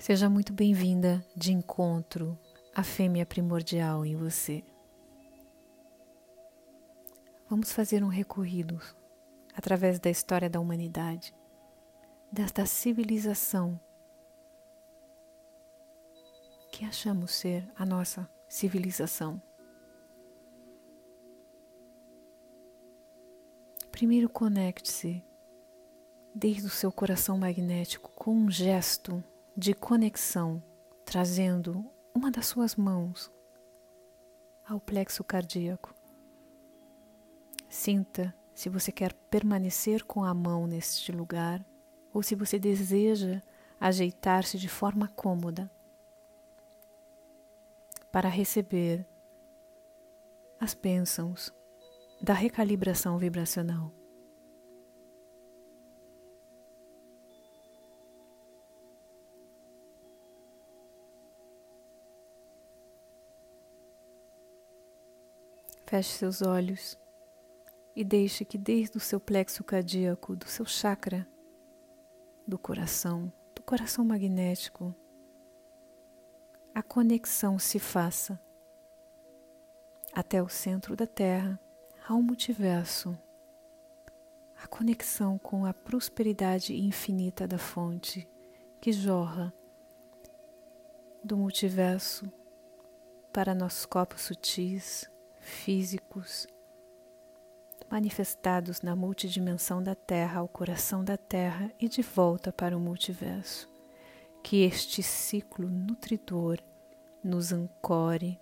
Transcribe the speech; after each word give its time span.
Seja 0.00 0.30
muito 0.30 0.50
bem-vinda 0.54 1.22
de 1.36 1.52
encontro 1.52 2.38
à 2.74 2.82
fêmea 2.82 3.26
primordial 3.26 4.06
em 4.06 4.16
você. 4.16 4.64
Vamos 7.50 7.70
fazer 7.70 8.02
um 8.02 8.08
recorrido 8.08 8.80
através 9.54 10.00
da 10.00 10.08
história 10.08 10.48
da 10.48 10.58
humanidade, 10.58 11.34
desta 12.32 12.64
civilização 12.64 13.78
que 16.72 16.86
achamos 16.86 17.34
ser 17.34 17.70
a 17.76 17.84
nossa 17.84 18.26
civilização. 18.48 19.40
Primeiro 23.92 24.30
conecte-se 24.30 25.22
desde 26.34 26.64
o 26.64 26.70
seu 26.70 26.90
coração 26.90 27.36
magnético 27.36 28.10
com 28.12 28.34
um 28.34 28.50
gesto 28.50 29.22
de 29.60 29.74
conexão, 29.74 30.62
trazendo 31.04 31.84
uma 32.14 32.30
das 32.30 32.46
suas 32.46 32.76
mãos 32.76 33.30
ao 34.66 34.80
plexo 34.80 35.22
cardíaco. 35.22 35.94
Sinta 37.68 38.34
se 38.54 38.70
você 38.70 38.90
quer 38.90 39.12
permanecer 39.12 40.02
com 40.02 40.24
a 40.24 40.32
mão 40.32 40.66
neste 40.66 41.12
lugar 41.12 41.62
ou 42.10 42.22
se 42.22 42.34
você 42.34 42.58
deseja 42.58 43.42
ajeitar-se 43.78 44.56
de 44.56 44.66
forma 44.66 45.08
cômoda 45.08 45.70
para 48.10 48.30
receber 48.30 49.06
as 50.58 50.72
bênçãos 50.72 51.52
da 52.22 52.32
recalibração 52.32 53.18
vibracional. 53.18 53.99
Feche 65.90 66.10
seus 66.10 66.40
olhos 66.40 66.96
e 67.96 68.04
deixe 68.04 68.44
que 68.44 68.56
desde 68.56 68.96
o 68.96 69.00
seu 69.00 69.18
plexo 69.18 69.64
cardíaco, 69.64 70.36
do 70.36 70.46
seu 70.46 70.64
chakra, 70.64 71.26
do 72.46 72.56
coração, 72.56 73.32
do 73.56 73.60
coração 73.60 74.04
magnético, 74.04 74.94
a 76.72 76.80
conexão 76.80 77.58
se 77.58 77.80
faça 77.80 78.40
até 80.14 80.40
o 80.40 80.48
centro 80.48 80.94
da 80.94 81.08
Terra, 81.08 81.58
ao 82.08 82.22
multiverso, 82.22 83.18
a 84.62 84.68
conexão 84.68 85.38
com 85.38 85.66
a 85.66 85.74
prosperidade 85.74 86.72
infinita 86.72 87.48
da 87.48 87.58
fonte 87.58 88.28
que 88.80 88.92
jorra 88.92 89.52
do 91.24 91.36
multiverso 91.36 92.32
para 93.32 93.56
nossos 93.56 93.84
corpos 93.84 94.20
sutis 94.20 95.10
físicos 95.50 96.46
manifestados 97.90 98.80
na 98.80 98.94
multidimensão 98.94 99.82
da 99.82 99.94
Terra 99.94 100.40
ao 100.40 100.48
coração 100.48 101.04
da 101.04 101.16
Terra 101.16 101.70
e 101.78 101.88
de 101.88 102.02
volta 102.02 102.52
para 102.52 102.76
o 102.76 102.80
multiverso. 102.80 103.68
Que 104.42 104.62
este 104.62 105.02
ciclo 105.02 105.68
nutridor 105.68 106.58
nos 107.22 107.52
ancore 107.52 108.40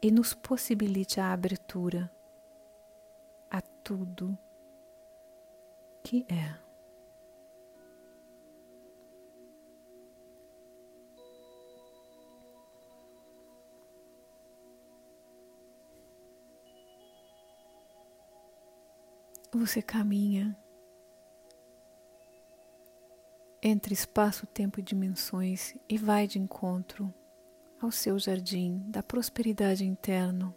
e 0.00 0.10
nos 0.10 0.34
possibilite 0.34 1.20
a 1.20 1.32
abertura 1.32 2.10
a 3.50 3.60
tudo 3.60 4.38
que 6.04 6.26
é. 6.28 6.61
Você 19.62 19.80
caminha 19.80 20.58
entre 23.62 23.94
espaço, 23.94 24.44
tempo 24.44 24.80
e 24.80 24.82
dimensões 24.82 25.76
e 25.88 25.96
vai 25.96 26.26
de 26.26 26.36
encontro 26.36 27.14
ao 27.80 27.92
seu 27.92 28.18
jardim 28.18 28.82
da 28.88 29.04
prosperidade 29.04 29.84
interno, 29.84 30.52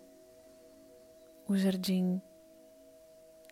o 1.48 1.56
jardim 1.56 2.20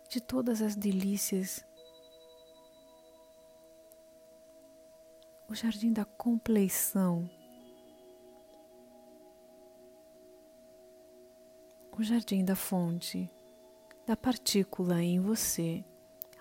de 0.10 0.20
todas 0.20 0.60
as 0.60 0.76
delícias, 0.76 1.64
o 5.48 5.54
jardim 5.54 5.94
da 5.94 6.04
compleição, 6.04 7.30
o 11.96 12.02
jardim 12.02 12.44
da 12.44 12.56
fonte 12.56 13.30
da 14.06 14.18
partícula 14.18 15.02
em 15.02 15.20
você, 15.20 15.84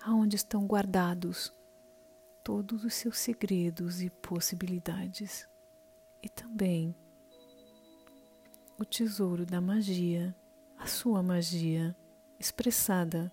aonde 0.03 0.35
estão 0.35 0.65
guardados 0.65 1.53
todos 2.43 2.83
os 2.83 2.93
seus 2.93 3.17
segredos 3.17 4.01
e 4.01 4.09
possibilidades, 4.09 5.47
e 6.21 6.27
também 6.27 6.93
o 8.77 8.83
tesouro 8.83 9.45
da 9.45 9.61
magia, 9.61 10.35
a 10.77 10.87
sua 10.87 11.23
magia 11.23 11.95
expressada 12.37 13.31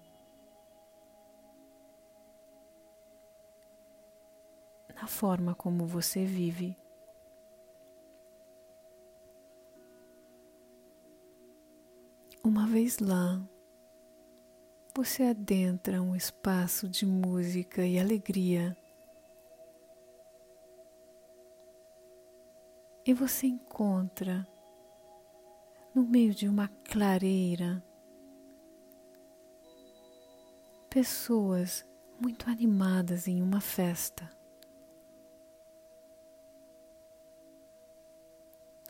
na 4.94 5.08
forma 5.08 5.54
como 5.54 5.86
você 5.86 6.24
vive. 6.24 6.76
Uma 12.44 12.66
vez 12.66 12.98
lá, 12.98 13.42
você 14.94 15.22
adentra 15.24 16.02
um 16.02 16.16
espaço 16.16 16.88
de 16.88 17.06
música 17.06 17.86
e 17.86 17.98
alegria. 17.98 18.76
E 23.06 23.14
você 23.14 23.46
encontra, 23.46 24.46
no 25.94 26.02
meio 26.02 26.34
de 26.34 26.48
uma 26.48 26.68
clareira, 26.84 27.82
pessoas 30.88 31.86
muito 32.20 32.50
animadas 32.50 33.26
em 33.26 33.40
uma 33.42 33.60
festa. 33.60 34.28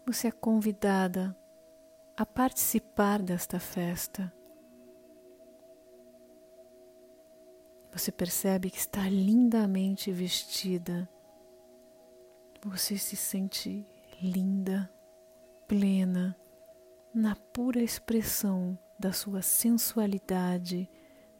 Você 0.06 0.28
é 0.28 0.32
convidada 0.32 1.36
a 2.16 2.26
participar 2.26 3.22
desta 3.22 3.60
festa. 3.60 4.39
Você 7.92 8.12
percebe 8.12 8.70
que 8.70 8.78
está 8.78 9.08
lindamente 9.08 10.12
vestida. 10.12 11.08
Você 12.62 12.96
se 12.96 13.16
sente 13.16 13.86
linda, 14.22 14.90
plena, 15.66 16.36
na 17.12 17.34
pura 17.34 17.82
expressão 17.82 18.78
da 18.98 19.12
sua 19.12 19.42
sensualidade, 19.42 20.88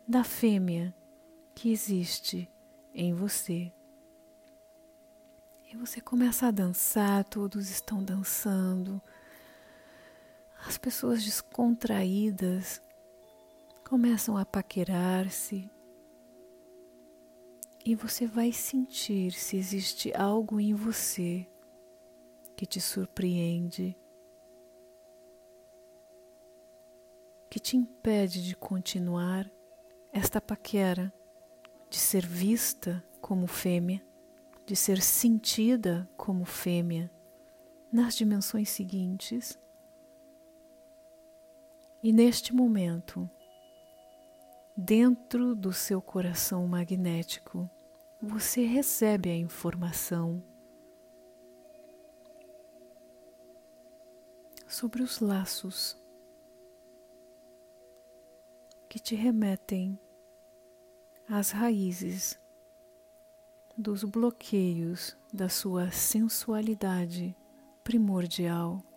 da 0.08 0.24
fêmea 0.24 0.94
que 1.54 1.70
existe 1.70 2.50
em 2.92 3.14
você. 3.14 3.72
E 5.72 5.76
você 5.76 6.00
começa 6.00 6.48
a 6.48 6.50
dançar, 6.50 7.22
todos 7.24 7.70
estão 7.70 8.02
dançando. 8.02 9.00
As 10.66 10.76
pessoas 10.76 11.22
descontraídas 11.22 12.82
começam 13.88 14.36
a 14.36 14.44
paquerar-se, 14.44 15.70
e 17.84 17.94
você 17.94 18.26
vai 18.26 18.52
sentir 18.52 19.32
se 19.32 19.56
existe 19.56 20.12
algo 20.14 20.60
em 20.60 20.74
você 20.74 21.46
que 22.56 22.66
te 22.66 22.80
surpreende, 22.80 23.96
que 27.48 27.58
te 27.58 27.76
impede 27.76 28.44
de 28.44 28.54
continuar 28.54 29.50
esta 30.12 30.40
paquera, 30.40 31.12
de 31.88 31.96
ser 31.96 32.24
vista 32.26 33.02
como 33.20 33.46
fêmea, 33.46 34.04
de 34.66 34.76
ser 34.76 35.00
sentida 35.00 36.08
como 36.16 36.44
fêmea 36.44 37.10
nas 37.90 38.14
dimensões 38.14 38.68
seguintes. 38.68 39.58
E 42.02 42.12
neste 42.12 42.54
momento, 42.54 43.28
dentro 44.76 45.54
do 45.54 45.72
seu 45.72 46.00
coração 46.00 46.66
magnético, 46.66 47.68
você 48.20 48.64
recebe 48.64 49.30
a 49.30 49.36
informação 49.36 50.42
sobre 54.66 55.02
os 55.02 55.20
laços 55.20 56.00
que 58.88 58.98
te 58.98 59.14
remetem 59.14 59.98
às 61.28 61.50
raízes 61.50 62.38
dos 63.76 64.04
bloqueios 64.04 65.16
da 65.32 65.48
sua 65.48 65.90
sensualidade 65.90 67.36
primordial. 67.82 68.89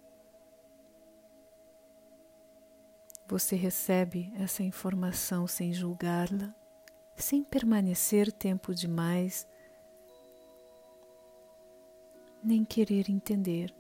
Você 3.27 3.55
recebe 3.55 4.33
essa 4.35 4.61
informação 4.63 5.47
sem 5.47 5.71
julgá-la, 5.71 6.53
sem 7.15 7.43
permanecer 7.43 8.31
tempo 8.31 8.75
demais, 8.75 9.47
nem 12.43 12.65
querer 12.65 13.09
entender. 13.09 13.73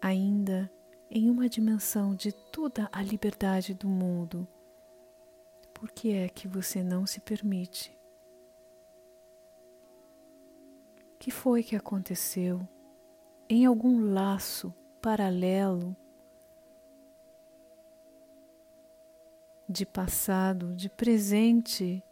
Ainda 0.00 0.70
em 1.10 1.28
uma 1.28 1.48
dimensão 1.48 2.14
de 2.14 2.30
toda 2.30 2.88
a 2.92 3.02
liberdade 3.02 3.74
do 3.74 3.88
mundo, 3.88 4.46
por 5.74 5.90
que 5.90 6.12
é 6.12 6.28
que 6.28 6.46
você 6.46 6.82
não 6.82 7.04
se 7.04 7.20
permite? 7.20 7.96
O 11.14 11.18
que 11.18 11.30
foi 11.32 11.64
que 11.64 11.74
aconteceu 11.74 12.66
em 13.48 13.64
algum 13.64 14.12
laço 14.12 14.74
paralelo 15.00 15.96
de 19.68 19.86
passado, 19.86 20.74
de 20.74 20.88
presente, 20.88 22.02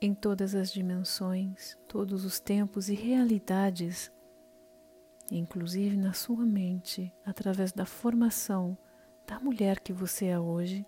em 0.00 0.14
todas 0.14 0.54
as 0.54 0.70
dimensões, 0.70 1.78
todos 1.88 2.24
os 2.24 2.38
tempos 2.38 2.88
e 2.88 2.94
realidades, 2.94 4.12
inclusive 5.30 5.96
na 5.96 6.12
sua 6.12 6.44
mente, 6.44 7.12
através 7.24 7.72
da 7.72 7.86
formação 7.86 8.76
da 9.26 9.40
mulher 9.40 9.80
que 9.80 9.92
você 9.92 10.26
é 10.26 10.38
hoje, 10.38 10.86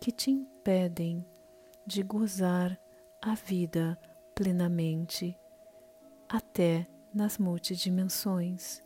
que 0.00 0.10
te 0.10 0.30
impedem 0.30 1.24
de 1.86 2.02
gozar 2.02 2.78
a 3.20 3.34
vida 3.34 3.98
plenamente 4.34 5.38
até 6.32 6.86
nas 7.12 7.36
multidimensões. 7.36 8.82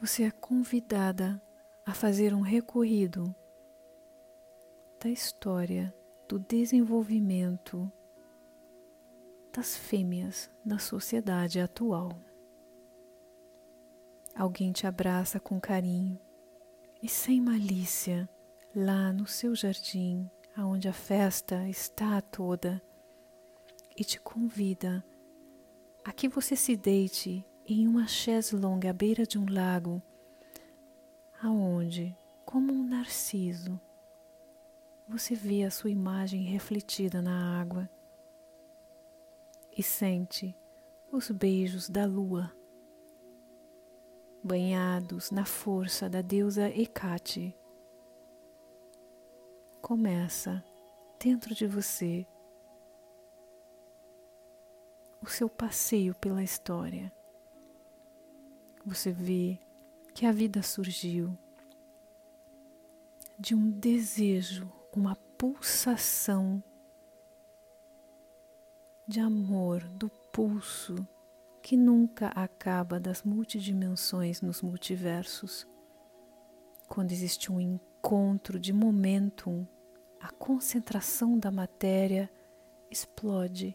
Você 0.00 0.24
é 0.24 0.30
convidada 0.32 1.40
a 1.86 1.94
fazer 1.94 2.34
um 2.34 2.40
recorrido 2.40 3.32
da 5.00 5.08
história 5.08 5.94
do 6.28 6.40
desenvolvimento 6.40 7.90
das 9.52 9.76
fêmeas 9.76 10.50
na 10.64 10.80
sociedade 10.80 11.60
atual. 11.60 12.10
Alguém 14.34 14.72
te 14.72 14.88
abraça 14.88 15.38
com 15.38 15.60
carinho 15.60 16.18
e 17.00 17.08
sem 17.08 17.40
malícia 17.40 18.28
lá 18.74 19.12
no 19.12 19.24
seu 19.24 19.54
jardim 19.54 20.28
aonde 20.56 20.88
a 20.88 20.92
festa 20.92 21.68
está 21.68 22.20
toda 22.20 22.82
e 23.96 24.04
te 24.04 24.20
convida 24.20 25.04
a 26.04 26.12
que 26.12 26.28
você 26.28 26.56
se 26.56 26.76
deite 26.76 27.44
em 27.66 27.86
uma 27.86 28.06
chaise 28.06 28.54
longue 28.56 28.88
à 28.88 28.92
beira 28.92 29.24
de 29.24 29.38
um 29.38 29.46
lago, 29.48 30.02
aonde, 31.40 32.16
como 32.44 32.72
um 32.72 32.82
narciso, 32.82 33.80
você 35.08 35.34
vê 35.34 35.64
a 35.64 35.70
sua 35.70 35.90
imagem 35.90 36.42
refletida 36.42 37.22
na 37.22 37.60
água 37.60 37.88
e 39.76 39.82
sente 39.82 40.54
os 41.10 41.30
beijos 41.30 41.88
da 41.88 42.04
lua, 42.04 42.52
banhados 44.42 45.30
na 45.30 45.44
força 45.44 46.10
da 46.10 46.20
deusa 46.20 46.68
Hecate 46.68 47.54
começa 49.82 50.64
dentro 51.18 51.52
de 51.56 51.66
você 51.66 52.24
o 55.20 55.26
seu 55.26 55.48
passeio 55.48 56.14
pela 56.14 56.42
história. 56.42 57.12
Você 58.86 59.10
vê 59.10 59.58
que 60.14 60.24
a 60.24 60.30
vida 60.30 60.62
surgiu 60.62 61.36
de 63.36 63.56
um 63.56 63.70
desejo, 63.70 64.70
uma 64.94 65.16
pulsação 65.36 66.62
de 69.06 69.18
amor 69.18 69.82
do 69.82 70.08
pulso 70.32 70.94
que 71.60 71.76
nunca 71.76 72.28
acaba 72.28 73.00
das 73.00 73.24
multidimensões 73.24 74.40
nos 74.40 74.62
multiversos. 74.62 75.66
Quando 76.88 77.10
existe 77.10 77.50
um 77.50 77.60
encontro 77.60 77.91
de 78.58 78.72
momentum, 78.72 79.66
a 80.20 80.28
concentração 80.30 81.38
da 81.38 81.50
matéria 81.50 82.28
explode 82.90 83.72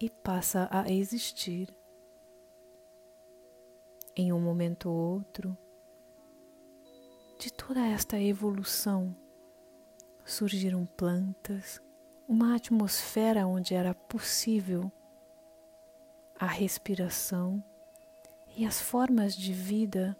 e 0.00 0.08
passa 0.08 0.68
a 0.70 0.90
existir. 0.90 1.68
Em 4.16 4.32
um 4.32 4.40
momento 4.40 4.88
ou 4.88 5.16
outro, 5.16 5.58
de 7.38 7.52
toda 7.52 7.84
esta 7.84 8.18
evolução, 8.18 9.14
surgiram 10.24 10.86
plantas, 10.86 11.82
uma 12.26 12.54
atmosfera 12.54 13.46
onde 13.46 13.74
era 13.74 13.92
possível 13.92 14.90
a 16.38 16.46
respiração 16.46 17.62
e 18.56 18.64
as 18.64 18.80
formas 18.80 19.36
de 19.36 19.52
vida 19.52 20.16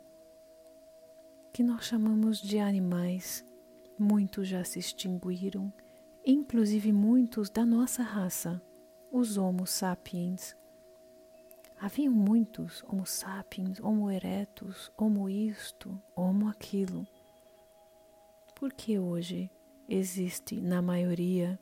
que 1.55 1.63
nós 1.63 1.85
chamamos 1.85 2.41
de 2.41 2.59
animais, 2.59 3.45
muitos 3.97 4.49
já 4.49 4.65
se 4.65 4.81
extinguiram, 4.81 5.73
inclusive 6.27 6.91
muitos 6.91 7.49
da 7.49 7.65
nossa 7.65 8.03
raça, 8.03 8.61
os 9.13 9.37
Homo 9.37 9.65
sapiens. 9.65 10.57
Haviam 11.79 12.13
muitos 12.13 12.83
Homo 12.83 13.07
sapiens, 13.07 13.79
Homo 13.79 14.11
erectus, 14.11 14.91
Homo 14.99 15.31
isto, 15.31 16.03
Homo 16.17 16.49
aquilo. 16.49 17.07
Porque 18.57 18.99
hoje 18.99 19.49
existe 19.89 20.61
na 20.61 20.83
maioria 20.83 21.57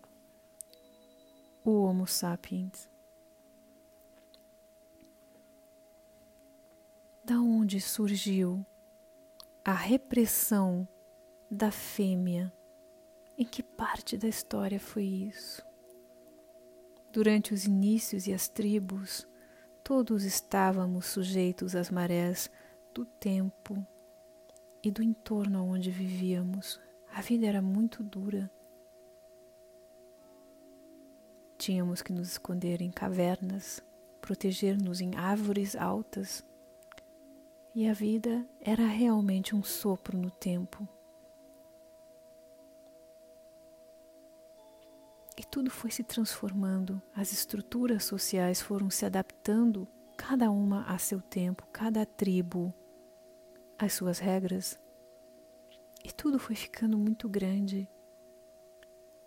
o 1.62 1.82
Homo 1.82 2.06
sapiens? 2.06 2.88
Da 7.22 7.38
onde 7.38 7.78
surgiu 7.78 8.64
a 9.64 9.72
repressão 9.72 10.88
da 11.48 11.70
fêmea. 11.70 12.52
Em 13.38 13.44
que 13.44 13.62
parte 13.62 14.16
da 14.16 14.26
história 14.26 14.80
foi 14.80 15.04
isso? 15.04 15.64
Durante 17.12 17.54
os 17.54 17.64
inícios 17.64 18.26
e 18.26 18.32
as 18.32 18.48
tribos, 18.48 19.26
todos 19.84 20.24
estávamos 20.24 21.06
sujeitos 21.06 21.76
às 21.76 21.90
marés 21.90 22.50
do 22.92 23.04
tempo 23.04 23.86
e 24.82 24.90
do 24.90 25.00
entorno 25.00 25.64
onde 25.64 25.92
vivíamos. 25.92 26.80
A 27.14 27.20
vida 27.20 27.46
era 27.46 27.62
muito 27.62 28.02
dura. 28.02 28.50
Tínhamos 31.56 32.02
que 32.02 32.12
nos 32.12 32.32
esconder 32.32 32.82
em 32.82 32.90
cavernas, 32.90 33.80
proteger-nos 34.20 35.00
em 35.00 35.14
árvores 35.14 35.76
altas 35.76 36.44
e 37.74 37.88
a 37.88 37.92
vida 37.92 38.46
era 38.60 38.86
realmente 38.86 39.56
um 39.56 39.62
sopro 39.62 40.18
no 40.18 40.30
tempo. 40.30 40.86
E 45.36 45.44
tudo 45.44 45.70
foi 45.70 45.90
se 45.90 46.04
transformando, 46.04 47.00
as 47.14 47.32
estruturas 47.32 48.04
sociais 48.04 48.60
foram 48.60 48.90
se 48.90 49.06
adaptando, 49.06 49.88
cada 50.16 50.50
uma 50.50 50.84
a 50.84 50.98
seu 50.98 51.20
tempo, 51.20 51.66
cada 51.72 52.04
tribo 52.04 52.72
às 53.78 53.94
suas 53.94 54.18
regras. 54.18 54.78
E 56.04 56.12
tudo 56.12 56.38
foi 56.38 56.54
ficando 56.54 56.98
muito 56.98 57.28
grande. 57.28 57.88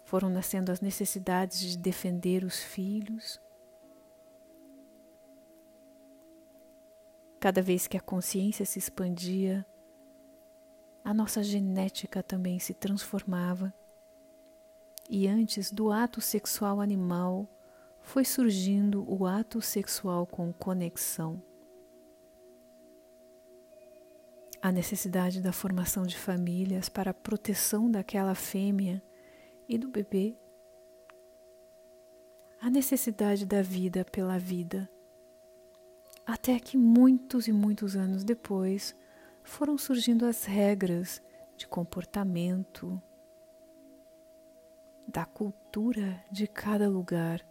Foram 0.03 0.29
nascendo 0.29 0.71
as 0.71 0.81
necessidades 0.81 1.59
de 1.59 1.77
defender 1.77 2.43
os 2.43 2.59
filhos, 2.59 3.41
Cada 7.45 7.61
vez 7.61 7.85
que 7.85 7.95
a 7.95 8.01
consciência 8.01 8.65
se 8.65 8.79
expandia, 8.79 9.63
a 11.03 11.13
nossa 11.13 11.43
genética 11.43 12.23
também 12.23 12.57
se 12.57 12.73
transformava. 12.73 13.71
E 15.07 15.27
antes 15.27 15.71
do 15.71 15.91
ato 15.91 16.19
sexual 16.21 16.81
animal, 16.81 17.47
foi 18.01 18.25
surgindo 18.25 19.05
o 19.07 19.27
ato 19.27 19.61
sexual 19.61 20.25
com 20.25 20.51
conexão. 20.51 21.39
A 24.59 24.71
necessidade 24.71 25.39
da 25.39 25.51
formação 25.51 26.01
de 26.01 26.17
famílias 26.17 26.89
para 26.89 27.11
a 27.11 27.13
proteção 27.13 27.91
daquela 27.91 28.33
fêmea 28.33 29.03
e 29.69 29.77
do 29.77 29.87
bebê. 29.87 30.35
A 32.59 32.71
necessidade 32.71 33.45
da 33.45 33.61
vida 33.61 34.03
pela 34.03 34.39
vida 34.39 34.89
até 36.25 36.60
que 36.60 36.77
muitos 36.77 37.48
e 37.48 37.51
muitos 37.51 37.96
anos 37.96 38.24
depois, 38.24 38.96
foram 39.44 39.77
surgindo 39.77 40.25
as 40.25 40.46
regras 40.46 41.22
de 41.55 41.67
comportamento, 41.67 43.01
da 45.08 45.25
cultura 45.25 46.24
de 46.32 46.48
cada 46.48 46.89
lugar. 46.89 47.46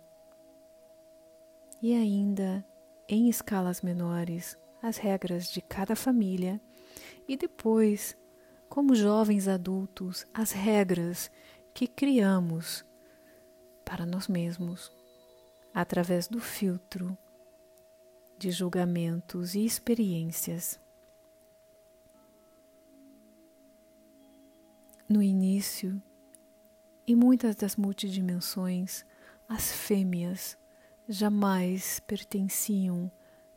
E 1.80 1.94
ainda 1.94 2.64
em 3.08 3.28
escalas 3.28 3.80
menores 3.80 4.58
as 4.84 4.98
regras 4.98 5.50
de 5.50 5.62
cada 5.62 5.96
família. 5.96 6.60
E 7.26 7.36
depois, 7.36 8.16
como 8.68 8.94
jovens 8.94 9.48
adultos, 9.48 10.26
as 10.34 10.52
regras 10.52 11.30
que 11.72 11.86
criamos 11.86 12.84
para 13.84 14.04
nós 14.04 14.28
mesmos 14.28 14.92
através 15.72 16.28
do 16.28 16.38
filtro 16.38 17.16
de 18.44 18.50
julgamentos 18.50 19.54
e 19.54 19.64
experiências. 19.64 20.78
No 25.08 25.22
início, 25.22 26.02
em 27.06 27.16
muitas 27.16 27.56
das 27.56 27.74
multidimensões, 27.74 29.02
as 29.48 29.72
fêmeas 29.72 30.58
jamais 31.08 32.00
pertenciam 32.00 33.10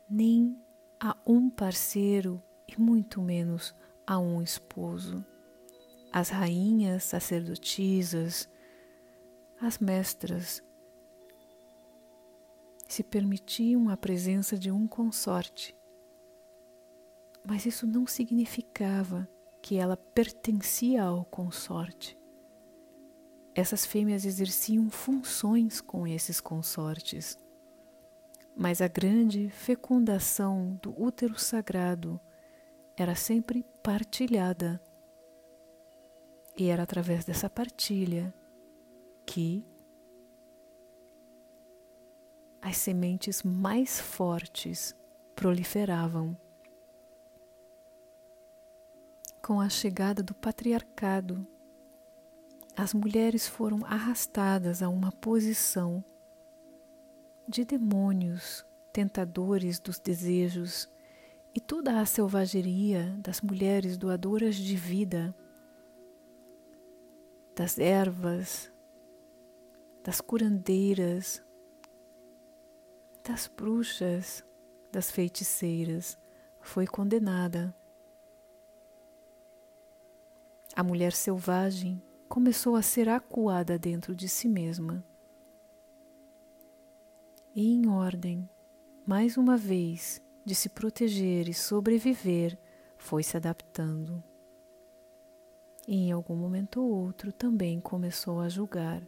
nem 0.08 0.58
a 0.98 1.14
um 1.26 1.50
parceiro 1.50 2.42
e 2.66 2.80
muito 2.80 3.20
menos 3.20 3.74
a 4.06 4.18
um 4.18 4.40
esposo. 4.40 5.22
As 6.10 6.30
rainhas 6.30 7.04
sacerdotisas, 7.04 8.48
as 9.60 9.78
mestras, 9.78 10.62
se 12.88 13.04
permitiam 13.04 13.90
a 13.90 13.96
presença 13.96 14.58
de 14.58 14.70
um 14.70 14.88
consorte, 14.88 15.76
mas 17.46 17.66
isso 17.66 17.86
não 17.86 18.06
significava 18.06 19.28
que 19.62 19.76
ela 19.76 19.96
pertencia 19.96 21.04
ao 21.04 21.24
consorte. 21.26 22.18
Essas 23.54 23.84
fêmeas 23.84 24.24
exerciam 24.24 24.88
funções 24.88 25.80
com 25.80 26.06
esses 26.06 26.40
consortes, 26.40 27.38
mas 28.56 28.80
a 28.80 28.88
grande 28.88 29.50
fecundação 29.50 30.78
do 30.82 30.90
útero 31.00 31.38
sagrado 31.38 32.18
era 32.96 33.14
sempre 33.14 33.64
partilhada. 33.82 34.80
E 36.56 36.68
era 36.68 36.82
através 36.82 37.24
dessa 37.24 37.48
partilha 37.48 38.34
que 39.24 39.64
as 42.68 42.76
sementes 42.76 43.42
mais 43.42 43.98
fortes 43.98 44.94
proliferavam. 45.34 46.36
Com 49.42 49.58
a 49.58 49.70
chegada 49.70 50.22
do 50.22 50.34
patriarcado, 50.34 51.46
as 52.76 52.92
mulheres 52.92 53.48
foram 53.48 53.86
arrastadas 53.86 54.82
a 54.82 54.88
uma 54.90 55.10
posição 55.10 56.04
de 57.48 57.64
demônios, 57.64 58.66
tentadores 58.92 59.80
dos 59.80 59.98
desejos 59.98 60.90
e 61.54 61.60
toda 61.62 61.98
a 61.98 62.04
selvageria 62.04 63.16
das 63.22 63.40
mulheres 63.40 63.96
doadoras 63.96 64.54
de 64.54 64.76
vida, 64.76 65.34
das 67.56 67.78
ervas, 67.78 68.70
das 70.04 70.20
curandeiras, 70.20 71.42
das 73.28 73.46
bruxas, 73.46 74.42
das 74.90 75.10
feiticeiras, 75.10 76.16
foi 76.62 76.86
condenada. 76.86 77.74
A 80.74 80.82
mulher 80.82 81.12
selvagem 81.12 82.02
começou 82.26 82.74
a 82.74 82.80
ser 82.80 83.06
acuada 83.06 83.78
dentro 83.78 84.16
de 84.16 84.30
si 84.30 84.48
mesma. 84.48 85.04
E 87.54 87.70
em 87.70 87.86
ordem, 87.86 88.48
mais 89.06 89.36
uma 89.36 89.58
vez, 89.58 90.22
de 90.42 90.54
se 90.54 90.70
proteger 90.70 91.50
e 91.50 91.54
sobreviver, 91.54 92.58
foi 92.96 93.22
se 93.22 93.36
adaptando. 93.36 94.24
E 95.86 95.96
em 95.96 96.12
algum 96.12 96.34
momento 96.34 96.80
ou 96.80 96.90
outro 96.90 97.30
também 97.30 97.78
começou 97.78 98.40
a 98.40 98.48
julgar 98.48 99.02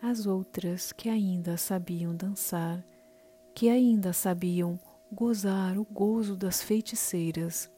as 0.00 0.26
outras 0.26 0.92
que 0.92 1.08
ainda 1.08 1.56
sabiam 1.56 2.14
dançar, 2.14 2.84
que 3.58 3.68
ainda 3.68 4.12
sabiam 4.12 4.78
gozar 5.10 5.76
o 5.78 5.84
gozo 5.84 6.36
das 6.36 6.62
feiticeiras 6.62 7.68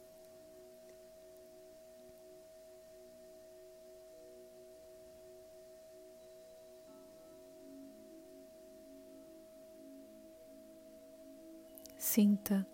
Sinta 11.96 12.66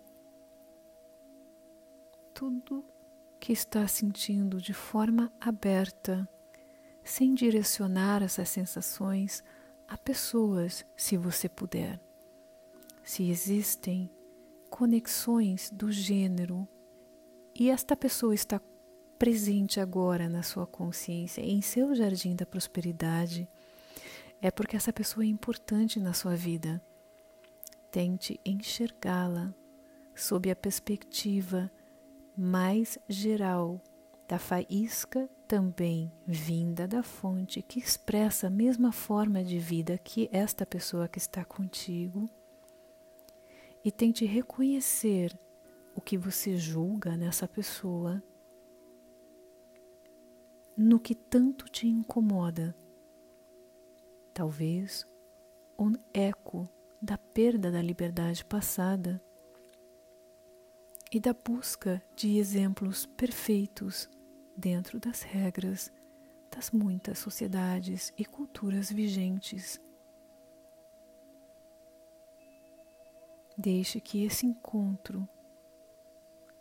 tudo 2.33 2.83
que 3.39 3.53
está 3.53 3.87
sentindo 3.87 4.59
de 4.59 4.73
forma 4.73 5.31
aberta, 5.39 6.27
sem 7.05 7.33
direcionar 7.33 8.21
essas 8.21 8.49
sensações 8.49 9.41
a 9.87 9.97
pessoas, 9.97 10.85
se 10.97 11.15
você 11.15 11.47
puder. 11.47 12.06
Se 13.07 13.29
existem 13.29 14.11
conexões 14.69 15.71
do 15.71 15.89
gênero 15.89 16.67
e 17.55 17.69
esta 17.69 17.95
pessoa 17.95 18.35
está 18.35 18.61
presente 19.17 19.79
agora 19.79 20.27
na 20.27 20.43
sua 20.43 20.67
consciência, 20.67 21.39
em 21.41 21.61
seu 21.61 21.95
jardim 21.95 22.35
da 22.35 22.45
prosperidade, 22.45 23.47
é 24.41 24.51
porque 24.51 24.75
essa 24.75 24.91
pessoa 24.91 25.23
é 25.23 25.27
importante 25.27 26.01
na 26.01 26.11
sua 26.11 26.35
vida. 26.35 26.83
Tente 27.89 28.41
enxergá-la 28.45 29.55
sob 30.13 30.51
a 30.51 30.55
perspectiva 30.55 31.71
mais 32.35 32.99
geral 33.07 33.81
da 34.27 34.37
faísca 34.37 35.29
também 35.47 36.11
vinda 36.27 36.85
da 36.85 37.01
fonte 37.01 37.61
que 37.61 37.79
expressa 37.79 38.47
a 38.47 38.49
mesma 38.49 38.91
forma 38.91 39.45
de 39.45 39.57
vida 39.59 39.97
que 39.97 40.27
esta 40.29 40.65
pessoa 40.65 41.07
que 41.07 41.19
está 41.19 41.45
contigo 41.45 42.29
e 43.83 43.91
tente 43.91 44.25
reconhecer 44.25 45.37
o 45.95 46.01
que 46.01 46.17
você 46.17 46.57
julga 46.57 47.15
nessa 47.17 47.47
pessoa, 47.47 48.21
no 50.75 50.99
que 50.99 51.15
tanto 51.15 51.65
te 51.69 51.87
incomoda. 51.87 52.75
Talvez 54.33 55.05
um 55.79 55.93
eco 56.13 56.69
da 57.01 57.17
perda 57.17 57.71
da 57.71 57.81
liberdade 57.81 58.45
passada 58.45 59.21
e 61.11 61.19
da 61.19 61.33
busca 61.33 62.01
de 62.15 62.37
exemplos 62.37 63.05
perfeitos 63.05 64.09
dentro 64.55 64.99
das 64.99 65.21
regras 65.21 65.91
das 66.57 66.71
muitas 66.71 67.19
sociedades 67.19 68.11
e 68.17 68.25
culturas 68.25 68.91
vigentes. 68.91 69.79
Deixe 73.57 73.99
que 73.99 74.23
esse 74.23 74.45
encontro 74.45 75.27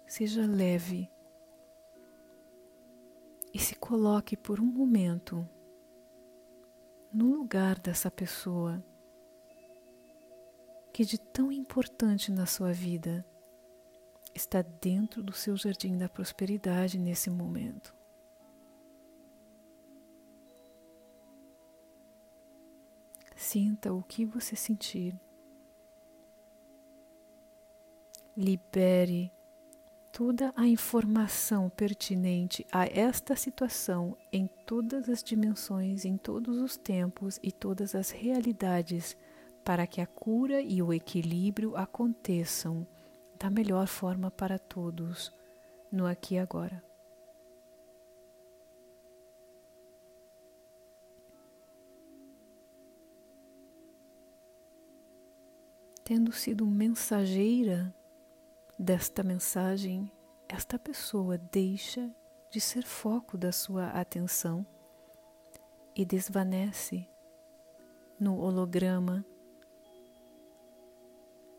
seja 0.07 0.47
leve 0.47 1.11
e 3.53 3.59
se 3.59 3.75
coloque 3.75 4.37
por 4.37 4.61
um 4.61 4.65
momento 4.65 5.47
no 7.13 7.35
lugar 7.35 7.79
dessa 7.79 8.11
pessoa 8.11 8.83
que 10.93 11.05
de 11.05 11.19
tão 11.19 11.53
importante 11.53 12.33
na 12.33 12.47
sua 12.47 12.73
vida 12.73 13.27
está 14.35 14.63
dentro 14.63 15.23
do 15.23 15.33
seu 15.33 15.55
jardim 15.55 15.99
da 15.99 16.09
prosperidade 16.09 16.99
nesse 16.99 17.29
momento. 17.29 17.95
Sinta 23.35 23.93
o 23.93 24.03
que 24.03 24.25
você 24.25 24.57
sentir. 24.57 25.15
Libere 28.37 29.33
toda 30.13 30.53
a 30.55 30.67
informação 30.67 31.71
pertinente 31.71 32.67
a 32.71 32.85
esta 32.85 33.35
situação 33.35 34.15
em 34.31 34.47
todas 34.67 35.09
as 35.09 35.23
dimensões, 35.23 36.05
em 36.05 36.19
todos 36.19 36.59
os 36.59 36.77
tempos 36.77 37.41
e 37.43 37.51
todas 37.51 37.95
as 37.95 38.11
realidades 38.11 39.17
para 39.65 39.87
que 39.87 40.03
a 40.03 40.07
cura 40.07 40.61
e 40.61 40.83
o 40.83 40.93
equilíbrio 40.93 41.75
aconteçam 41.77 42.87
da 43.39 43.49
melhor 43.49 43.87
forma 43.87 44.31
para 44.31 44.59
todos, 44.59 45.33
no 45.91 46.05
aqui 46.05 46.35
e 46.35 46.39
agora. 46.39 46.85
Tendo 56.05 56.33
sido 56.33 56.67
mensageira 56.67 57.95
desta 58.79 59.23
mensagem, 59.23 60.11
esta 60.49 60.79
pessoa 60.79 61.39
deixa 61.39 62.11
de 62.51 62.61
ser 62.61 62.85
foco 62.85 63.37
da 63.37 63.53
sua 63.53 63.89
atenção 63.89 64.67
e 65.95 66.05
desvanece 66.05 67.09
no 68.19 68.39
holograma 68.39 69.25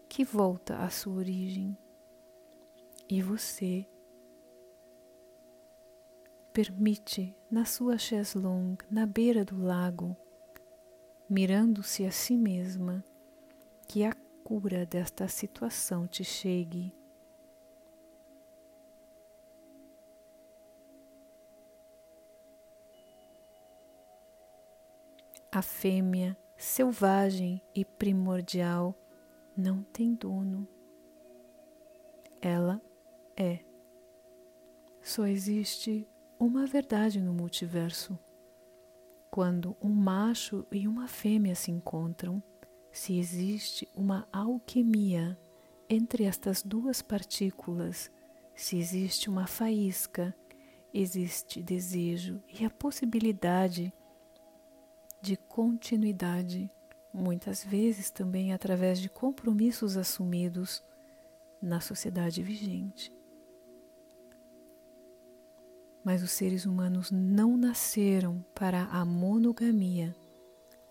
que 0.07 0.23
volta 0.23 0.77
à 0.77 0.89
sua 0.89 1.15
origem 1.15 1.77
e 3.09 3.21
você 3.21 3.87
permite 6.51 7.35
na 7.51 7.65
sua 7.65 7.97
chaise 7.97 8.37
longue, 8.37 8.83
na 8.89 9.05
beira 9.05 9.45
do 9.45 9.61
lago, 9.61 10.17
mirando-se 11.29 12.03
a 12.03 12.11
si 12.11 12.35
mesma, 12.35 13.03
que 13.87 14.03
a 14.03 14.11
cura 14.43 14.85
desta 14.85 15.27
situação 15.27 16.07
te 16.07 16.23
chegue. 16.23 16.91
A 25.57 25.61
fêmea 25.63 26.37
selvagem 26.55 27.59
e 27.73 27.83
primordial 27.83 28.95
não 29.57 29.81
tem 29.81 30.13
dono. 30.13 30.67
Ela 32.39 32.79
é. 33.35 33.61
Só 35.01 35.25
existe 35.25 36.07
uma 36.39 36.67
verdade 36.67 37.19
no 37.19 37.33
multiverso. 37.33 38.19
Quando 39.31 39.75
um 39.81 39.89
macho 39.89 40.63
e 40.71 40.87
uma 40.87 41.07
fêmea 41.07 41.55
se 41.55 41.71
encontram, 41.71 42.43
se 42.91 43.17
existe 43.17 43.89
uma 43.95 44.27
alquimia 44.31 45.35
entre 45.89 46.25
estas 46.25 46.61
duas 46.61 47.01
partículas, 47.01 48.11
se 48.53 48.77
existe 48.77 49.27
uma 49.27 49.47
faísca, 49.47 50.35
existe 50.93 51.63
desejo 51.63 52.43
e 52.47 52.63
a 52.63 52.69
possibilidade 52.69 53.91
de 55.27 55.35
continuidade, 55.35 56.71
muitas 57.13 57.61
vezes 57.61 58.09
também 58.09 58.53
através 58.53 58.97
de 58.97 59.09
compromissos 59.09 59.97
assumidos 59.97 60.81
na 61.61 61.81
sociedade 61.81 62.41
vigente. 62.41 63.13
Mas 66.01 66.23
os 66.23 66.31
seres 66.31 66.65
humanos 66.65 67.11
não 67.11 67.57
nasceram 67.57 68.41
para 68.55 68.83
a 68.83 69.03
monogamia, 69.03 70.15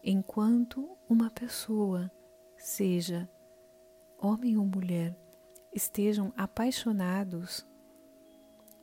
enquanto 0.04 0.98
uma 1.08 1.30
pessoa, 1.30 2.12
seja 2.58 3.26
homem 4.18 4.58
ou 4.58 4.66
mulher, 4.66 5.16
estejam 5.72 6.30
apaixonados, 6.36 7.66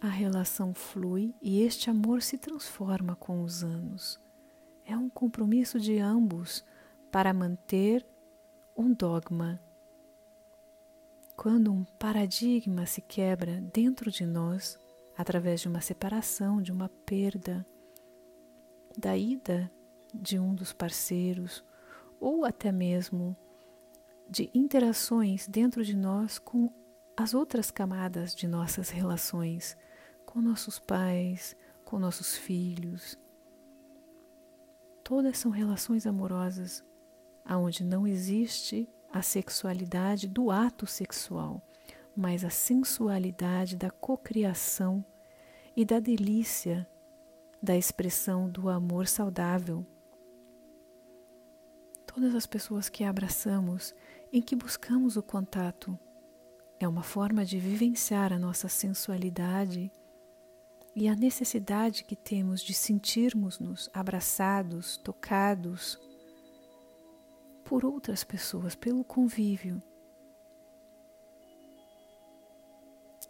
a 0.02 0.08
relação 0.08 0.74
flui 0.74 1.36
e 1.40 1.62
este 1.62 1.92
amor 1.92 2.24
se 2.24 2.40
transforma 2.40 3.16
com 3.16 3.44
os 3.44 3.64
anos. 3.64 4.23
É 4.86 4.98
um 4.98 5.10
compromisso 5.10 5.80
de 5.80 6.00
ambos 6.00 6.64
para 7.12 7.34
manter 7.34 8.06
um 8.76 8.94
dogma. 8.94 9.62
Quando 11.36 11.72
um 11.72 11.84
paradigma 11.84 12.86
se 12.86 13.02
quebra 13.02 13.62
dentro 13.74 14.12
de 14.12 14.26
nós, 14.26 14.78
através 15.18 15.62
de 15.62 15.68
uma 15.68 15.82
separação, 15.82 16.62
de 16.62 16.72
uma 16.72 16.90
perda, 17.06 17.66
da 18.98 19.18
ida 19.18 19.72
de 20.14 20.38
um 20.38 20.54
dos 20.54 20.74
parceiros, 20.74 21.64
ou 22.20 22.46
até 22.46 22.72
mesmo 22.72 23.36
de 24.30 24.50
interações 24.54 25.48
dentro 25.48 25.84
de 25.84 25.96
nós 25.96 26.40
com 26.40 26.72
as 27.16 27.34
outras 27.34 27.72
camadas 27.72 28.36
de 28.36 28.48
nossas 28.48 28.90
relações, 28.90 29.78
com 30.26 30.42
nossos 30.42 30.80
pais, 30.80 31.56
com 31.84 32.00
nossos 32.00 32.36
filhos, 32.36 33.18
Todas 35.04 35.38
são 35.38 35.52
relações 35.52 36.08
amorosas 36.08 36.84
aonde 37.46 37.84
não 37.84 38.08
existe 38.08 38.90
a 39.12 39.22
sexualidade 39.22 40.28
do 40.28 40.50
ato 40.50 40.88
sexual, 40.88 41.62
mas 42.16 42.44
a 42.46 42.50
sensualidade 42.50 43.76
da 43.76 43.92
cocriação 43.92 45.04
e 45.76 45.84
da 45.84 46.00
delícia 46.00 46.88
da 47.62 47.76
expressão 47.78 48.50
do 48.50 48.70
amor 48.70 49.08
saudável. 49.08 49.86
Todas 52.06 52.36
as 52.36 52.46
pessoas 52.46 52.90
que 52.90 53.04
abraçamos, 53.04 53.94
em 54.32 54.42
que 54.42 54.56
buscamos 54.56 55.18
o 55.18 55.24
contato, 55.24 55.98
é 56.80 56.88
uma 56.88 57.04
forma 57.04 57.46
de 57.46 57.58
vivenciar 57.58 58.34
a 58.34 58.40
nossa 58.40 58.68
sensualidade 58.68 59.92
e 60.96 61.08
a 61.08 61.16
necessidade 61.16 62.04
que 62.04 62.16
temos 62.16 62.62
de 62.62 62.74
sentirmos-nos 62.74 63.90
abraçados, 63.94 64.98
tocados 64.98 66.00
por 67.64 67.84
outras 67.84 68.24
pessoas, 68.24 68.76
pelo 68.76 69.04
convívio. 69.04 69.82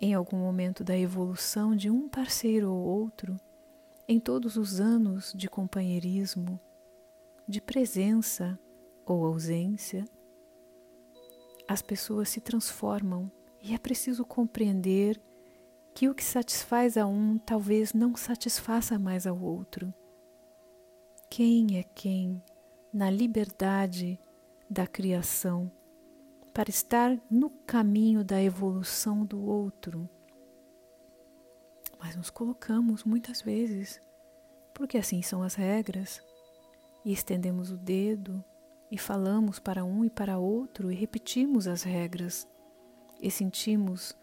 Em 0.02 0.14
algum 0.14 0.38
momento 0.38 0.84
da 0.84 0.98
evolução 0.98 1.76
de 1.76 1.90
um 1.90 2.10
parceiro 2.10 2.72
ou 2.72 2.84
outro, 2.84 3.40
em 4.08 4.20
todos 4.20 4.58
os 4.58 4.82
anos 4.82 5.32
de 5.34 5.50
companheirismo, 5.50 6.60
de 7.48 7.62
presença 7.62 8.60
ou 9.06 9.26
ausência, 9.26 10.04
as 11.68 11.82
pessoas 11.82 12.28
se 12.28 12.42
transformam 12.42 13.32
e 13.62 13.74
é 13.74 13.78
preciso 13.78 14.26
compreender 14.26 15.22
que 15.94 16.10
o 16.10 16.16
que 16.16 16.24
satisfaz 16.24 16.98
a 16.98 17.06
um 17.06 17.38
talvez 17.38 17.94
não 17.94 18.16
satisfaça 18.16 18.98
mais 18.98 19.28
ao 19.28 19.40
outro. 19.40 19.94
Quem 21.30 21.78
é 21.78 21.84
quem 21.84 22.44
na 22.94 23.10
liberdade 23.10 24.20
da 24.70 24.88
criação 24.88 25.72
para 26.54 26.70
estar 26.70 27.18
no 27.30 27.50
caminho 27.50 28.24
da 28.24 28.42
evolução 28.42 29.26
do 29.26 29.44
outro? 29.44 30.10
Mas 32.00 32.16
nos 32.16 32.30
colocamos 32.30 33.04
muitas 33.04 33.42
vezes, 33.42 34.02
porque 34.74 34.98
assim 34.98 35.22
são 35.22 35.42
as 35.42 35.56
regras, 35.56 36.22
e 37.06 37.12
estendemos 37.12 37.72
o 37.72 37.78
dedo 37.78 38.44
e 38.90 38.98
falamos 38.98 39.60
para 39.60 39.84
um 39.84 40.06
e 40.06 40.10
para 40.10 40.38
outro 40.38 40.92
e 40.92 40.96
repetimos 40.96 41.68
as 41.68 41.84
regras 41.84 42.48
e 43.22 43.30
sentimos 43.30 44.16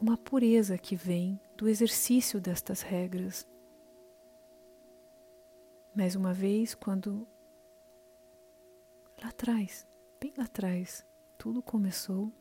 uma 0.00 0.16
pureza 0.16 0.78
que 0.78 0.94
vem 0.94 1.40
do 1.56 1.68
exercício 1.68 2.40
destas 2.40 2.82
regras. 2.82 3.46
Mais 5.94 6.14
uma 6.14 6.32
vez, 6.32 6.74
quando 6.74 7.26
lá 9.20 9.28
atrás, 9.28 9.86
bem 10.20 10.32
lá 10.36 10.44
atrás, 10.44 11.04
tudo 11.36 11.60
começou, 11.60 12.32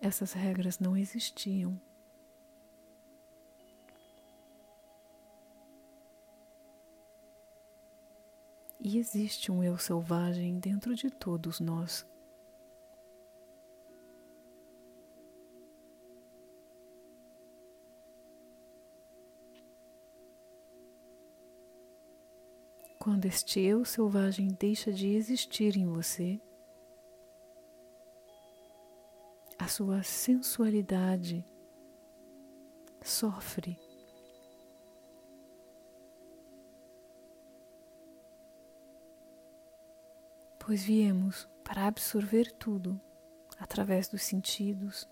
essas 0.00 0.32
regras 0.32 0.78
não 0.78 0.96
existiam. 0.96 1.78
E 8.80 8.98
existe 8.98 9.50
um 9.50 9.64
eu 9.64 9.76
selvagem 9.76 10.58
dentro 10.58 10.94
de 10.94 11.10
todos 11.10 11.60
nós. 11.60 12.06
Quando 23.16 23.24
este 23.24 23.60
eu 23.60 23.82
selvagem 23.82 24.48
deixa 24.60 24.92
de 24.92 25.14
existir 25.14 25.74
em 25.74 25.86
você, 25.86 26.38
a 29.58 29.66
sua 29.66 30.02
sensualidade 30.02 31.42
sofre. 33.02 33.78
Pois 40.58 40.84
viemos 40.84 41.48
para 41.64 41.86
absorver 41.86 42.52
tudo 42.52 43.00
através 43.58 44.08
dos 44.10 44.24
sentidos, 44.24 45.08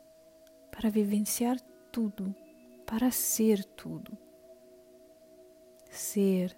para 0.71 0.91
vivenciar 0.91 1.59
tudo, 1.91 2.37
para 2.85 3.11
ser 3.11 3.65
tudo. 3.65 4.15
Ser 5.89 6.55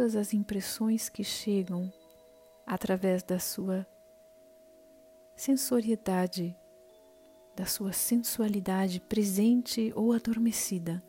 todas 0.00 0.16
as 0.16 0.32
impressões 0.32 1.10
que 1.10 1.22
chegam 1.22 1.92
através 2.64 3.22
da 3.22 3.38
sua 3.38 3.86
sensoriedade, 5.36 6.56
da 7.54 7.66
sua 7.66 7.92
sensualidade 7.92 8.98
presente 8.98 9.92
ou 9.94 10.14
adormecida. 10.14 11.02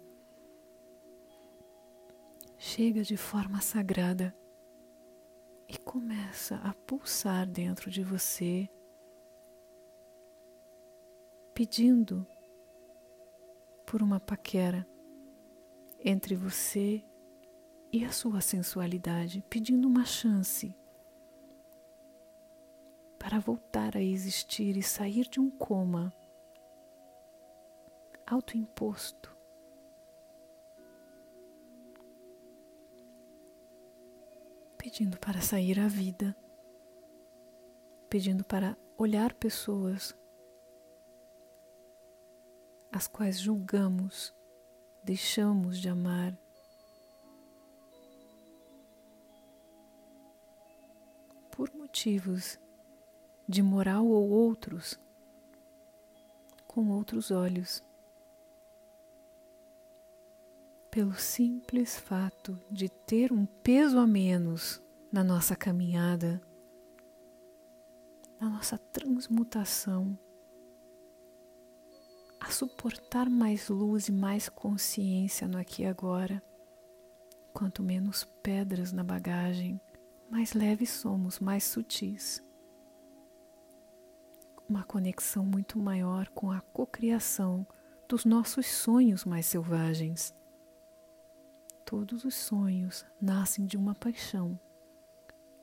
Chega 2.57 3.01
de 3.01 3.15
forma 3.15 3.61
sagrada 3.61 4.35
e 5.69 5.77
começa 5.77 6.55
a 6.57 6.73
pulsar 6.73 7.47
dentro 7.47 7.89
de 7.89 8.03
você, 8.03 8.69
pedindo 11.53 12.27
por 13.85 14.03
uma 14.03 14.19
paquera 14.19 14.85
entre 16.03 16.35
você 16.35 17.01
e 17.91 18.05
a 18.05 18.11
sua 18.11 18.41
sensualidade, 18.41 19.43
pedindo 19.49 19.87
uma 19.87 20.05
chance 20.05 20.75
para 23.19 23.39
voltar 23.39 23.95
a 23.95 24.01
existir 24.01 24.77
e 24.77 24.81
sair 24.81 25.27
de 25.27 25.39
um 25.39 25.49
coma 25.49 26.13
autoimposto. 28.25 29.35
Pedindo 34.77 35.19
para 35.19 35.41
sair 35.41 35.79
à 35.79 35.87
vida, 35.87 36.35
pedindo 38.09 38.43
para 38.43 38.75
olhar 38.97 39.33
pessoas 39.33 40.15
as 42.91 43.07
quais 43.07 43.39
julgamos, 43.39 44.35
deixamos 45.03 45.79
de 45.79 45.87
amar. 45.87 46.37
Motivos 51.91 52.57
de 53.45 53.61
moral 53.61 54.07
ou 54.07 54.29
outros, 54.29 54.97
com 56.65 56.87
outros 56.87 57.31
olhos. 57.31 57.83
Pelo 60.89 61.13
simples 61.15 61.99
fato 61.99 62.57
de 62.71 62.87
ter 62.87 63.33
um 63.33 63.45
peso 63.45 63.99
a 63.99 64.07
menos 64.07 64.81
na 65.11 65.21
nossa 65.21 65.53
caminhada, 65.53 66.41
na 68.39 68.49
nossa 68.49 68.77
transmutação, 68.77 70.17
a 72.39 72.49
suportar 72.49 73.29
mais 73.29 73.67
luz 73.67 74.07
e 74.07 74.13
mais 74.13 74.47
consciência 74.47 75.45
no 75.45 75.57
aqui 75.57 75.81
e 75.83 75.87
agora. 75.87 76.41
Quanto 77.53 77.83
menos 77.83 78.23
pedras 78.41 78.93
na 78.93 79.03
bagagem, 79.03 79.77
mais 80.31 80.53
leves 80.53 80.89
somos, 80.89 81.39
mais 81.39 81.63
sutis 81.63 82.43
uma 84.71 84.85
conexão 84.85 85.45
muito 85.45 85.77
maior 85.77 86.29
com 86.29 86.49
a 86.49 86.61
cocriação 86.61 87.67
dos 88.07 88.23
nossos 88.23 88.65
sonhos 88.67 89.25
mais 89.25 89.45
selvagens. 89.45 90.33
Todos 91.85 92.23
os 92.23 92.35
sonhos 92.35 93.05
nascem 93.21 93.65
de 93.65 93.75
uma 93.75 93.93
paixão. 93.93 94.57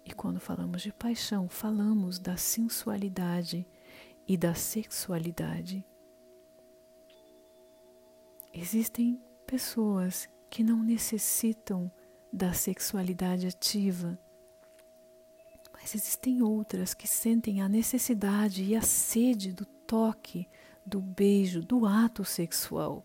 E 0.04 0.12
quando 0.12 0.38
falamos 0.38 0.82
de 0.82 0.92
paixão, 0.92 1.48
falamos 1.48 2.18
da 2.18 2.36
sensualidade 2.36 3.66
e 4.26 4.36
da 4.36 4.54
sexualidade. 4.54 5.82
Existem 8.52 9.22
pessoas 9.46 10.28
que 10.50 10.62
não 10.62 10.82
necessitam 10.82 11.90
da 12.30 12.52
sexualidade 12.52 13.46
ativa 13.46 14.18
mas 15.88 15.94
existem 15.94 16.42
outras 16.42 16.92
que 16.92 17.08
sentem 17.08 17.62
a 17.62 17.68
necessidade 17.68 18.62
e 18.62 18.76
a 18.76 18.82
sede 18.82 19.54
do 19.54 19.64
toque, 19.64 20.46
do 20.84 21.00
beijo, 21.00 21.62
do 21.62 21.86
ato 21.86 22.26
sexual. 22.26 23.02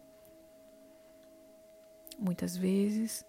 Muitas 2.20 2.58
vezes 2.58 3.26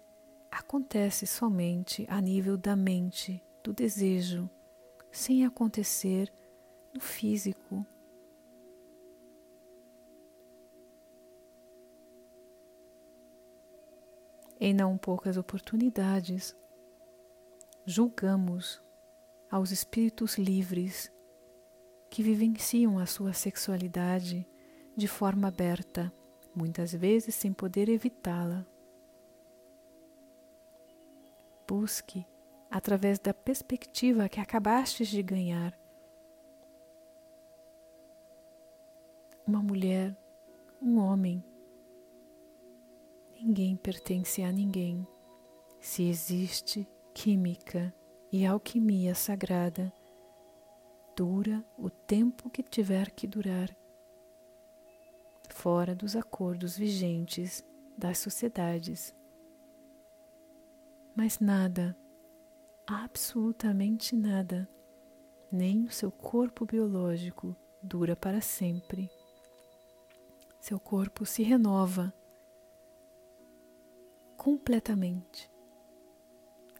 acontece 0.51 1.25
somente 1.25 2.05
a 2.09 2.19
nível 2.19 2.57
da 2.57 2.75
mente, 2.75 3.41
do 3.63 3.71
desejo, 3.71 4.49
sem 5.09 5.45
acontecer 5.45 6.29
no 6.93 6.99
físico. 6.99 7.85
Em 14.59 14.73
não 14.73 14.97
poucas 14.97 15.37
oportunidades, 15.37 16.53
julgamos 17.85 18.83
aos 19.55 19.71
espíritos 19.71 20.37
livres 20.37 21.09
que 22.09 22.21
vivenciam 22.21 22.99
a 22.99 23.05
sua 23.05 23.31
sexualidade 23.31 24.45
de 24.97 25.07
forma 25.07 25.47
aberta, 25.47 26.11
muitas 26.53 26.91
vezes 26.91 27.35
sem 27.35 27.53
poder 27.53 27.87
evitá-la. 27.87 28.65
Busque, 31.65 32.27
através 32.69 33.17
da 33.17 33.33
perspectiva 33.33 34.27
que 34.27 34.41
acabastes 34.41 35.07
de 35.07 35.23
ganhar, 35.23 35.73
uma 39.47 39.63
mulher, 39.63 40.13
um 40.81 40.99
homem. 40.99 41.41
Ninguém 43.39 43.77
pertence 43.77 44.43
a 44.43 44.51
ninguém. 44.51 45.07
Se 45.79 46.03
existe 46.03 46.85
química, 47.13 47.95
e 48.37 48.45
alquimia 48.45 49.15
sagrada 49.15 49.93
dura 51.15 51.63
o 51.77 51.89
tempo 51.89 52.49
que 52.49 52.61
tiver 52.61 53.09
que 53.11 53.25
durar, 53.25 53.73
fora 55.49 55.95
dos 55.95 56.17
acordos 56.17 56.77
vigentes 56.77 57.63
das 57.97 58.17
sociedades. 58.17 59.15
Mas 61.15 61.39
nada, 61.39 61.97
absolutamente 62.85 64.17
nada, 64.17 64.67
nem 65.49 65.85
o 65.85 65.91
seu 65.91 66.11
corpo 66.11 66.65
biológico 66.65 67.55
dura 67.81 68.17
para 68.17 68.41
sempre. 68.41 69.09
Seu 70.59 70.77
corpo 70.77 71.25
se 71.25 71.41
renova 71.41 72.13
completamente. 74.35 75.49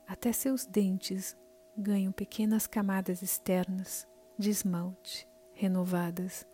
Até 0.06 0.34
seus 0.34 0.66
dentes 0.66 1.36
ganham 1.78 2.12
pequenas 2.12 2.66
camadas 2.66 3.22
externas 3.22 4.08
de 4.38 4.50
esmalte 4.50 5.28
renovadas. 5.54 6.48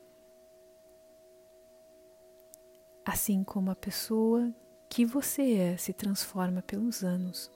Assim 3.06 3.44
como 3.44 3.72
a 3.72 3.76
pessoa 3.76 4.54
que 4.90 5.06
você 5.06 5.54
é 5.54 5.78
se 5.78 5.94
transforma 5.94 6.62
pelos 6.62 7.04
anos. 7.04 7.52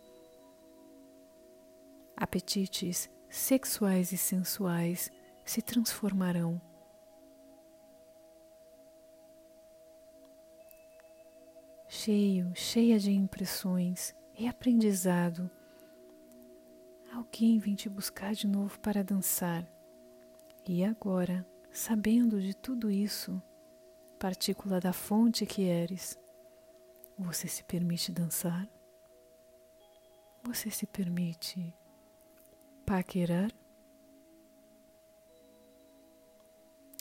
Apetites 2.16 3.10
sexuais 3.30 4.12
e 4.12 4.18
sensuais 4.18 5.12
se 5.44 5.62
transformarão. 5.62 6.62
Cheio, 11.88 12.52
cheia 12.56 12.98
de 13.00 13.12
impressões 13.12 14.16
e 14.38 14.48
aprendizado 14.48 15.50
Alguém 17.16 17.60
vem 17.60 17.76
te 17.76 17.88
buscar 17.88 18.34
de 18.34 18.46
novo 18.46 18.78
para 18.82 19.02
dançar. 19.02 19.66
E 20.68 20.84
agora, 20.84 21.48
sabendo 21.72 22.42
de 22.42 22.54
tudo 22.54 22.92
isso, 22.92 23.42
partícula 24.20 24.82
da 24.82 24.92
fonte 24.92 25.46
que 25.46 25.64
eres, 25.64 26.20
você 27.18 27.48
se 27.48 27.64
permite 27.64 28.12
dançar? 28.12 28.68
Você 30.44 30.70
se 30.70 30.86
permite 30.86 31.74
paquerar? 32.86 33.50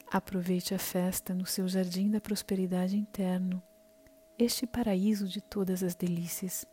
Aproveite 0.07 0.77
a 0.77 0.79
festa 0.79 1.35
no 1.35 1.45
seu 1.45 1.67
jardim 1.67 2.09
da 2.09 2.21
prosperidade 2.21 2.97
interno, 2.97 3.61
este 4.39 4.65
paraíso 4.65 5.27
de 5.27 5.41
todas 5.41 5.83
as 5.83 5.97
delícias. 5.97 6.65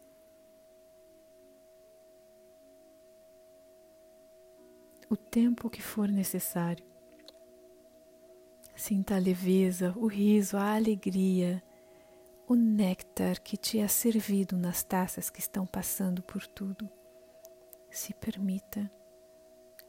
O 5.12 5.18
tempo 5.18 5.70
que 5.70 5.82
for 5.82 6.08
necessário. 6.08 6.86
Sinta 8.74 9.16
a 9.16 9.20
leveza, 9.20 9.94
o 9.98 10.08
riso, 10.08 10.56
a 10.56 10.74
alegria, 10.74 11.62
o 12.48 12.56
néctar 12.56 13.42
que 13.42 13.58
te 13.58 13.78
é 13.78 13.90
servido 13.90 14.56
nas 14.56 14.84
taças 14.84 15.30
que 15.30 15.42
estão 15.42 15.66
passando 15.66 16.24
por 16.24 16.48
tudo. 16.48 16.90
Se 17.90 18.14
permita, 18.14 18.90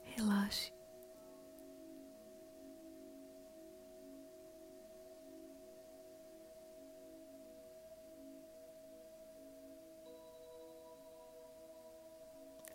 relaxe. 0.02 0.72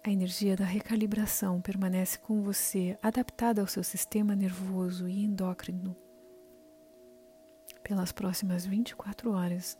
A 0.07 0.09
energia 0.09 0.55
da 0.55 0.63
recalibração 0.63 1.59
permanece 1.59 2.17
com 2.17 2.41
você, 2.41 2.97
adaptada 3.01 3.59
ao 3.59 3.67
seu 3.67 3.83
sistema 3.83 4.37
nervoso 4.37 5.05
e 5.05 5.25
endócrino, 5.25 5.93
pelas 7.83 8.13
próximas 8.13 8.65
24 8.65 9.33
horas. 9.33 9.77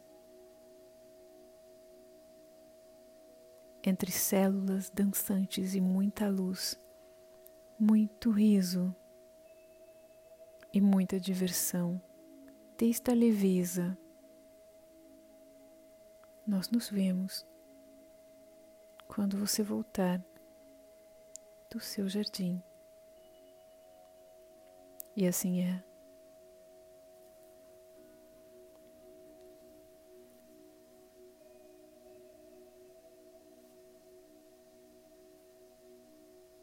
Entre 3.81 4.11
células 4.11 4.89
dançantes 4.89 5.73
e 5.75 5.79
muita 5.79 6.27
luz, 6.27 6.77
muito 7.79 8.29
riso 8.29 8.93
e 10.73 10.81
muita 10.81 11.17
diversão, 11.17 12.01
desde 12.77 13.09
a 13.09 13.13
leveza. 13.13 13.97
Nós 16.45 16.69
nos 16.69 16.89
vemos 16.89 17.47
quando 19.07 19.37
você 19.37 19.63
voltar 19.63 20.21
do 21.71 21.79
seu 21.79 22.07
jardim. 22.07 22.61
E 25.15 25.27
assim 25.27 25.61
é. 25.61 25.86